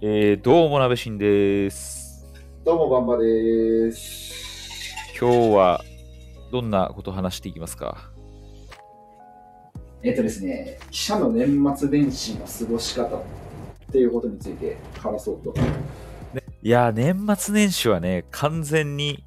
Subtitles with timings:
[0.00, 2.24] えー、どうも、なべしんです。
[2.64, 4.94] どうも、バンバです。
[5.20, 5.84] 今日は、
[6.52, 8.12] どんなことを話していきますか？
[10.04, 13.22] えっ、とですね、記者の年末年始の過ごし方っ
[13.90, 15.52] ていうことについて話そうと。
[16.62, 19.24] いやー、年末年始はね、完全に、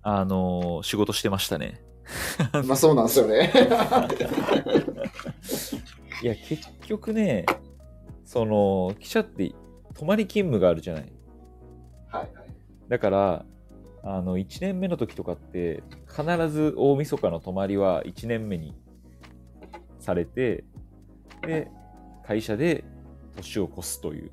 [0.00, 1.82] あのー仕事してましたね。
[2.64, 3.52] まあそうなんですよね。
[6.22, 7.44] いや、結局ね、
[8.34, 9.54] その、記者って、
[9.94, 11.12] 泊まり勤務があるじゃない。
[12.08, 12.32] はいはい。
[12.88, 13.46] だから、
[14.02, 18.74] あの、1年目の時とかって、必ず大晦日の泊まりは1年目に
[20.00, 20.64] されて、
[21.46, 21.68] で、
[22.26, 22.82] 会社で
[23.36, 24.32] 年を越すという。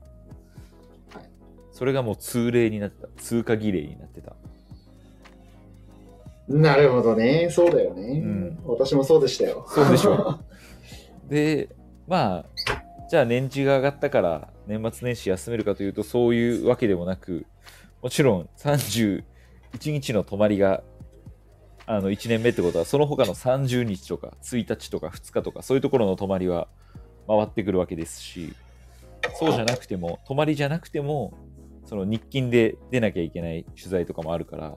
[1.14, 1.30] はい
[1.72, 3.08] それがもう通例になってた。
[3.22, 4.36] 通過儀礼になってた。
[6.48, 7.50] なるほどね。
[7.52, 8.20] そうだよね。
[8.20, 9.66] ん私もそうでしたよ。
[9.70, 10.40] そうでしょ
[11.30, 11.70] で、
[12.08, 12.46] まあ、
[13.12, 17.46] じゃあ年次が上がったから年末年始休めるかというとそういうわけでもなく、
[18.02, 19.26] もちろん31
[19.84, 20.82] 日の泊まりが
[21.86, 26.70] あの1年目ってことはその他の30日とか1日とか2日とかそういうところの泊まりは
[27.28, 28.54] 回ってくるわけですし、
[29.38, 31.34] そうじゃなくても、泊まりじゃなくても、
[31.84, 34.70] その日勤で出なきゃいけない取材とかもあるから、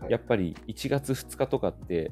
[0.00, 0.10] はい。
[0.10, 2.10] やっぱり1月2日とかって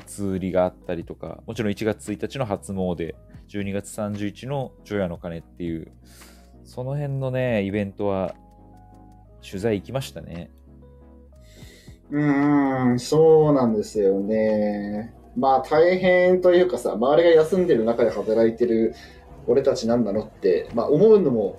[0.00, 3.14] 初売りがあったりとか、もちろん1月1日の初詣、
[3.48, 5.90] 12月31日の除夜の鐘っていう、
[6.64, 8.34] その辺のね、イベントは
[9.42, 10.50] 取材行きましたね。
[12.10, 15.14] うーん、そうなんですよね。
[15.34, 18.94] まあ大変というかさ、周りが休んでる中で働いてる
[19.46, 21.58] 俺たちなんなのって、まあ思うのも、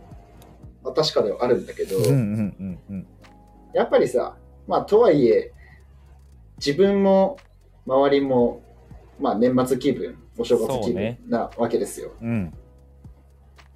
[0.83, 3.07] まあ、確かではあるんだけど、うんうんうんうん。
[3.73, 5.53] やっぱりさ、まあとはいえ、
[6.57, 7.37] 自分も
[7.87, 8.61] 周りも、
[9.19, 12.11] まあ年末気分、お正月気分なわけですよ。
[12.21, 12.53] うん。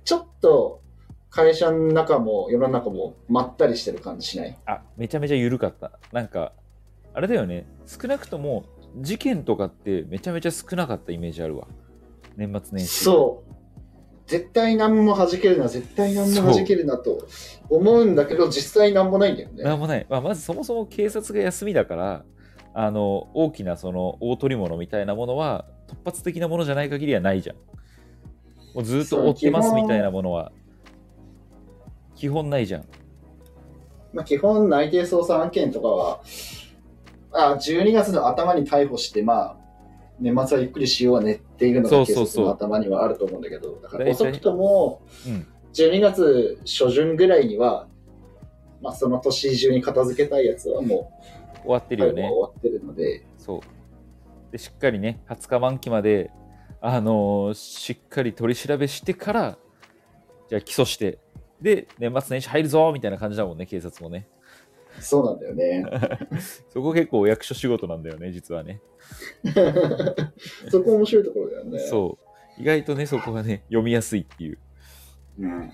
[0.04, 0.82] ちょっと
[1.30, 4.58] 会社の中も世の中もまったりしてる感じしない？
[4.66, 5.98] あ、めちゃめちゃ緩かった。
[6.12, 6.52] なんか、
[7.14, 8.66] あれだよね、少なくとも
[8.98, 11.68] 事件とかってめちゃめちゃ少なかったイメージあるわ。
[12.36, 13.06] 年末年始。
[13.06, 13.52] そう。
[14.28, 17.28] 絶対何も弾けるな、絶対何も弾けるなと
[17.70, 19.64] 思うんだけど、実際何もないんだよね。
[19.64, 20.06] なんもない。
[20.10, 22.26] まあ、まずそもそも警察が休みだから、
[22.74, 27.56] あの、大きなその大取り物みたいなものは突発的なものじゃない限りはないじゃん。
[28.74, 30.52] もうずっと追ってますみたいなものは、
[32.16, 32.86] 基本ないじゃん。
[34.14, 36.22] まあ、基本内定捜査案件とかは、
[37.34, 39.56] あ12月の頭に逮捕して、まあ、
[40.20, 45.48] 年末はゆっくりしようはねっていうのが警察の頭にはあると思うんだけど、だから遅くともうん。
[45.74, 47.88] 12月初旬ぐらいには、
[48.82, 51.12] まあ、その年中に片付けたいやつはも
[51.64, 52.30] 終わってう、るよね。
[52.30, 53.62] 終わってるので、そう。
[54.52, 56.32] で、しっかりね、20日満期まで、
[56.82, 59.58] あのーしっかり取り調べしてから、
[60.50, 61.20] じゃあ起訴して、
[61.62, 64.28] で、年末年始入るぞみたいな感じだもんね、警察もね。
[65.00, 65.86] そうなんだよね。
[66.70, 68.82] そこ結構お役所仕事なんだよね、実はね。
[70.70, 71.80] そこ面白いところだよね。
[71.80, 72.18] そ
[72.58, 72.62] う。
[72.62, 74.58] 意外とね、そこがね、読みやすいっていう。
[75.40, 75.72] うん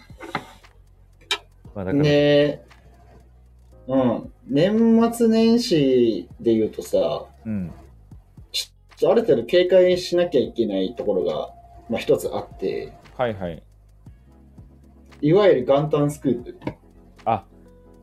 [1.73, 2.66] まあ、だから、ね
[3.87, 4.33] うん。
[4.47, 7.71] 年末年始で言うとさ、うん。
[9.05, 11.49] ある程度警戒しなきゃいけないところが、
[11.89, 13.63] まあ、一つあって、はいはい。
[15.21, 16.57] いわゆる元旦スクープ。
[17.25, 17.45] あ、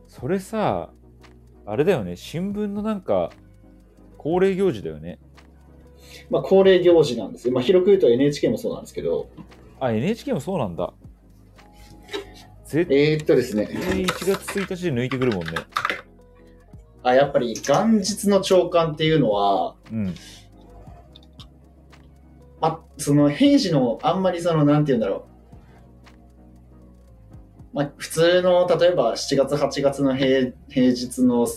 [0.07, 0.91] それさ、
[1.65, 3.31] あれだよね、新聞のなんか、
[4.17, 5.19] 恒例行事だよね。
[6.29, 7.53] まあ、恒例行事なんですよ。
[7.53, 9.29] まあ、広く言うと NHK もそうなんですけど、
[9.79, 10.93] あ、NHK もそうなんだ。
[12.65, 15.53] 絶えー、っとですね、対1月1日で抜いてくるもんね。
[17.03, 20.15] あやっぱり元日の朝刊っていうのは、うん。
[22.61, 25.27] あその平時のあんまりその、なんて言うんだろ
[27.71, 27.75] う。
[27.75, 31.47] まあ、普通の、例えば7月、8月の平平日の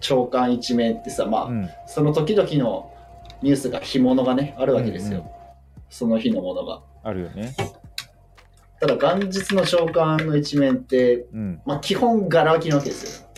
[0.00, 1.68] 朝刊一面ってさ、まあ、うん。
[1.86, 2.90] その時々の
[3.42, 5.18] ニュースが、干物がね、あるわけですよ。
[5.18, 5.38] うんうん
[5.90, 6.82] その日のものが。
[7.02, 7.54] あるよね。
[8.80, 11.60] ただ、元日の朝刊の一面って、うん。
[11.66, 13.28] まあ、基本、ガラ空きなわけですよ。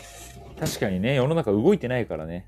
[0.58, 2.44] 確かにね、世の中動いてないからね。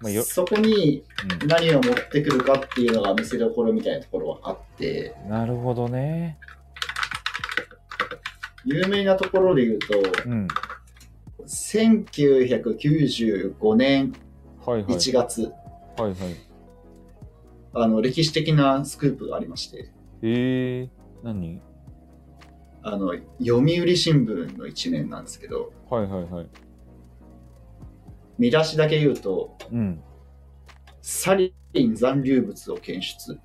[0.00, 1.02] まあ、よそこに
[1.46, 6.38] 何を持ってくるかっていうのが見せどころみたいなところはあって、うん、なるほどね。
[8.64, 10.48] 有名なところで言うと、うん。
[11.46, 14.12] 1995年
[14.64, 14.94] はいはい。
[14.94, 15.52] 1月、
[15.96, 16.14] はいはい。
[17.74, 19.92] あの歴史的なスクープがありまして、
[20.22, 20.88] えー、
[21.22, 21.60] 何？
[22.82, 26.46] あの読売新聞の一面なんですけど、はいはいはい。
[28.38, 30.00] 見出しだけ言うと、うん。
[31.02, 33.38] サリン残留物を検出。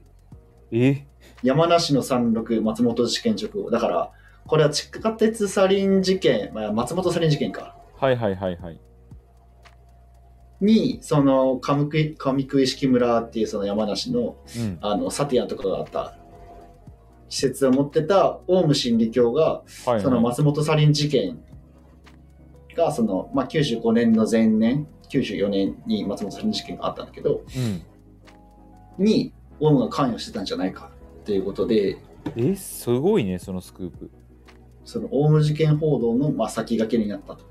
[0.72, 1.08] え？
[1.42, 3.72] 山梨の山麓松本事件直後。
[3.72, 4.12] だから、
[4.46, 7.76] これは地下鉄サリン事件、まあ、松本サリン事件か。
[7.96, 8.80] はいはいはいはい。
[10.62, 14.78] に、その上食い上食い式村っていうその山梨のうん。
[14.82, 16.18] あのサティアのところがあった
[17.34, 20.02] 施設を持ってたオウム真理教が、はい、はい。
[20.02, 21.40] その松本サリン事件
[22.76, 27.42] がその、まあ、95年の前年、94年に松本サリン事件があったんだけど、
[29.00, 29.04] うん。
[29.04, 30.92] にオウムが関与してたんじゃないか
[31.22, 31.98] っていうことで、
[32.36, 34.12] え、すごいね、そのスクープ。
[34.86, 37.46] そのオウム事件報道の、まあ、先駆けになったと。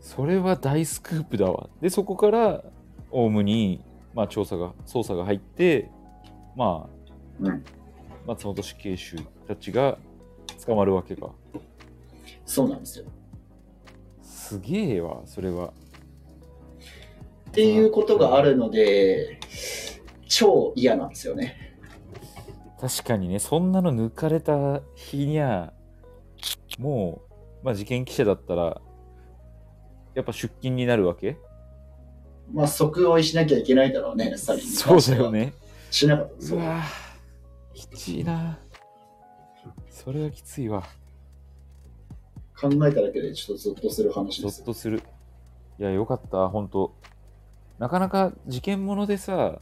[0.00, 1.70] それは大スクープだわ。
[1.80, 2.64] で、そこから、
[3.12, 3.84] オウムに、
[4.14, 5.92] まあ、調査が、捜査が入って、
[6.56, 7.62] まあ、うん
[8.26, 9.16] 松本死刑囚
[9.48, 9.98] たちが
[10.64, 11.30] 捕まるわけか。
[12.44, 13.04] そうなんですよ。
[14.22, 15.72] すげえわ、それは。
[17.50, 19.38] っていうことがあるので、
[20.28, 21.76] 超嫌なんですよね。
[22.80, 25.72] 確かにね、そんなの抜かれた日にゃ、
[26.78, 27.22] も
[27.62, 28.80] う、まあ、事件記者だったら、
[30.14, 31.36] やっぱ出勤になるわけ？
[32.52, 35.30] まあ、即追いしなきゃいけないだろうね、サリンにそうだよ。
[35.30, 35.52] ね。
[35.90, 36.54] しなかった。
[36.54, 36.82] うわ
[37.88, 38.58] きちいな。
[39.88, 40.82] それはきついわ。
[42.60, 44.62] 考えただけでちょっとゾッとする話ゾです。
[44.62, 45.02] ッとする。
[45.78, 46.94] いや、よかった、ほんと。
[47.78, 49.60] なかなか事件ものでさ、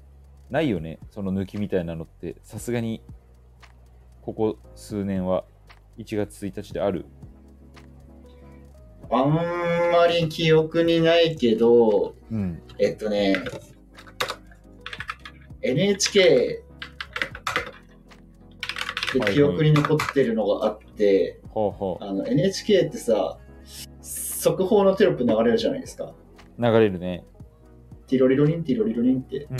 [0.51, 2.37] ないよね、その抜きみたいなのって。
[2.43, 3.03] さすがに、
[4.23, 5.45] ここ数年は、
[5.99, 7.07] 1月1日である。
[9.11, 12.61] あんまり記憶にないけど、うん。
[12.79, 13.37] えっとね、
[15.63, 16.65] NHK
[19.13, 23.39] で記憶に残ってるのがあって、ほうほあの NHK ってさ、
[24.01, 26.05] 速報のテロップ流れるじゃないですか。
[26.05, 26.15] う。
[26.59, 27.25] 流れるね。
[28.07, 29.47] ティロリロリン、ティロリロリンって。
[29.51, 29.59] うん。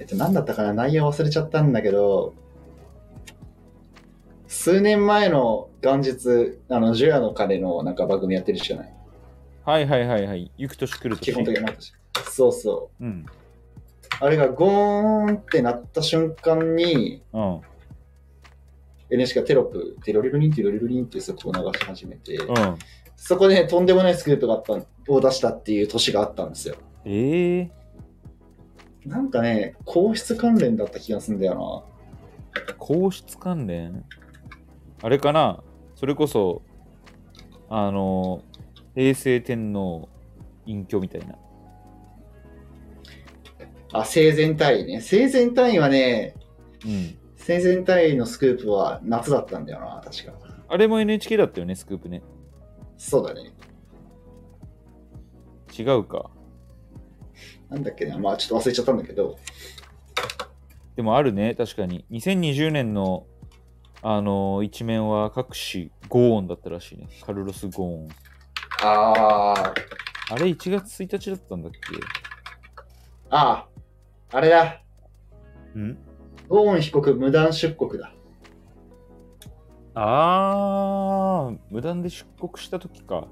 [0.00, 0.72] えっと、何だったかな？
[0.72, 2.34] 内容忘れちゃったんだけど、
[4.46, 8.94] 数年前の元日、あの、ジュアの鐘のなんか番組やってるじゃない？
[9.64, 10.50] はいはいはいはい。
[10.56, 11.20] 行く年来る年。
[11.20, 11.72] 基本的にな。
[12.28, 13.04] そうそう。
[13.04, 13.26] うん。
[14.20, 17.60] あれがゴーンってなった瞬間に、うん。
[19.10, 22.78] NHK がテロップ、テロリロリン、テロリロリンってそこを流し始めて、うん。
[23.16, 24.74] そこで、ね、とんでもないスクープがあった
[25.12, 26.76] を出したっていう年があったんですよ。
[27.04, 27.70] ええ
[29.06, 31.86] なんかね、皇室関連だった気がするんだよ
[32.76, 34.04] 皇室関連？
[35.02, 35.62] あれかな？
[35.94, 36.62] それこそ、
[37.70, 38.42] あの、
[38.94, 40.08] 平成天皇
[40.66, 41.28] 隠居みたいな。
[41.28, 41.38] な。
[43.92, 45.00] あ、生前退位ね。
[45.00, 46.34] 生前退位はね、
[46.84, 47.17] うん。
[47.48, 50.34] 生前退位のスクープは夏だったんだよな、確か。
[50.68, 52.22] あれも NHK だったよね、スクープね。
[52.98, 53.54] そうだね。
[55.76, 56.30] 違うか。
[57.70, 59.38] なんだっけな、まあちょっと忘れちゃったんだけど、
[60.94, 62.04] でもあるね、確かに。
[62.10, 63.26] 2020年の、
[64.02, 67.08] あの一面は各紙ゴーンだったらしいね。
[67.24, 68.08] カルロス・ゴーン。
[68.82, 71.78] あー、あれ1月1日だったんだっけ？
[73.30, 74.82] あー、あれだ。
[75.74, 75.96] ん？
[76.48, 78.12] ゴーン被告無断出国だ。
[79.94, 83.26] あー、無断で出国した時か。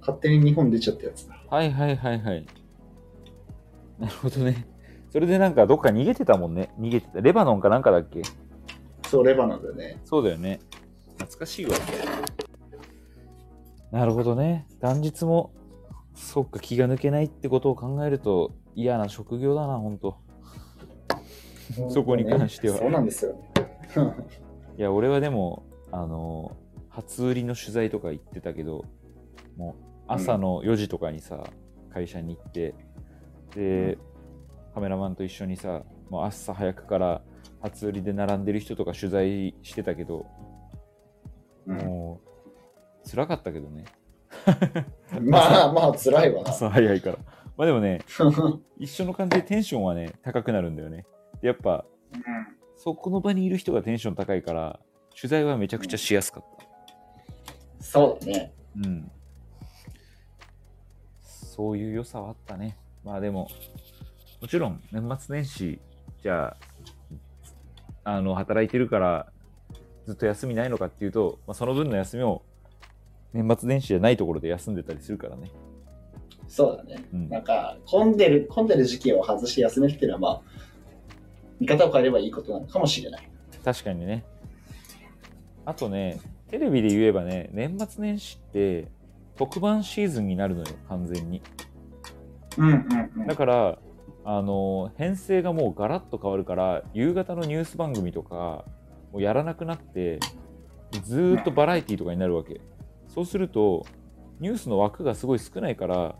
[0.00, 1.36] 勝手に日本出ちゃったやつだ。
[1.48, 2.46] はいはいはいはい。
[3.98, 4.66] なるほどね。
[5.10, 6.72] それでなんかどっか逃げてたもんね。
[6.78, 7.20] 逃げてた。
[7.20, 8.22] レバノンかなんかだっけ？
[9.08, 10.00] そう、レバノンだよね。
[10.04, 10.60] そうだよね。
[11.18, 11.72] 懐かしいわ。
[13.92, 14.66] なるほどね。
[14.82, 15.52] 元日も、
[16.14, 20.16] そっか、気が抜けないってことを考えると嫌な職業だな、ほんと。
[21.90, 23.36] そこに関してはそうなんですよ。
[24.76, 26.56] いや、俺はでも、あの、
[26.88, 28.84] 初売りの取材とか行ってたけど、
[29.56, 31.44] もう朝の4時とかにさ、
[31.92, 32.74] 会社に行って、
[33.54, 33.98] で、
[34.74, 37.22] カメラマンと一緒にさ、もう朝早くから
[37.60, 40.26] 初売りで並んでる人とか取材してたけど、
[41.66, 42.20] うんも
[43.04, 43.84] う、辛かったけどね。
[45.22, 46.50] まあまあ、辛いわな。
[46.50, 47.18] 朝早いから。
[47.56, 48.00] まあでもね、
[48.78, 51.06] 一緒の感じでテンションはね、高くなるんだよね。
[51.44, 51.84] でやっぱ、
[52.74, 54.80] そこの場にいる人がテンション高いから、
[55.14, 57.84] 取材はめちゃくちゃしやすかった。
[57.84, 58.54] そうだね。
[58.78, 59.10] うん。
[61.20, 62.78] そういう良さはあったね。
[63.04, 63.48] まあでも、
[64.40, 65.78] もちろん年末年始、
[66.22, 66.56] じゃ
[68.04, 69.30] あ、あの、働いてるから、
[70.06, 72.40] ずっと休みないのかっていうと、まあ、その分の休みを
[73.34, 75.50] 年末年始じゃないところで休んでたりするからね。
[76.48, 77.04] そうだね。
[77.12, 77.28] うん。
[77.28, 80.64] なんか、混んでる、混んでる時期を外して休めるっていうのは、まあ、
[81.60, 83.28] 見方を変えればいいことなのかもしれない。
[83.64, 84.24] 確かにね。
[85.64, 88.88] あとね、テレビで言えばね、年末年始って
[89.36, 91.42] 特番シーズンになるのよ、完全に。
[92.58, 93.78] うんうんうんだから、
[94.24, 98.64] あの、編成がもうガラッと変わるから、夕方のニュース番組とか、
[99.12, 100.20] もうやらなくなって、
[101.02, 102.60] ずーっとバラエティとかになるわけ。
[103.08, 103.84] そうすると、
[104.40, 106.16] ニュースの枠がすごい少ないから、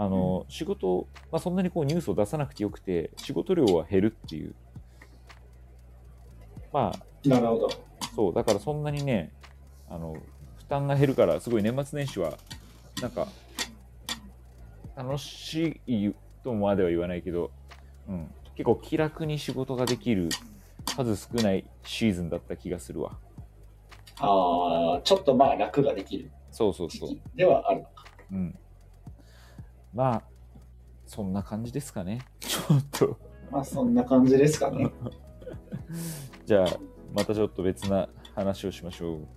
[0.00, 4.54] あの、仕事、まあ、そんなにこうニュースを出さなくてよくて、仕事量は減るっていう。
[6.72, 7.68] まあ、なるほど。
[8.16, 9.30] そう、だからそんなにね、
[9.90, 10.16] あの、
[10.56, 12.38] 負担が減るから、すごい年末年始は、
[13.02, 13.28] なんか、
[14.96, 17.50] 楽しいとまでは言わないけど、
[18.08, 20.30] うん、結構気楽に仕事ができる
[20.96, 23.18] 数少ないシーズンだった気がするわ。
[24.18, 27.10] ああ、ちょっとまあ楽ができるそうそうそう。
[27.36, 28.06] ではあるのか。
[28.32, 28.58] うん。
[29.94, 30.22] まあ、
[31.06, 32.20] そんな感じですかね。
[32.40, 33.18] ちょっと。
[33.50, 34.90] まあそんな感じですかね。
[36.46, 36.66] じゃあ、
[37.12, 39.28] またちょっと別な話をしましょう。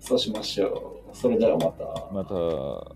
[0.00, 1.16] そうしましょう。
[1.16, 2.12] それではまた。
[2.12, 2.95] また。